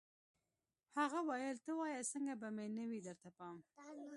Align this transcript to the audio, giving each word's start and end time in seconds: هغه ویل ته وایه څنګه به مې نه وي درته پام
هغه 0.97 1.19
ویل 1.29 1.57
ته 1.65 1.71
وایه 1.79 2.01
څنګه 2.13 2.33
به 2.41 2.47
مې 2.55 2.65
نه 2.77 2.85
وي 2.89 2.99
درته 3.07 3.29
پام 3.37 3.57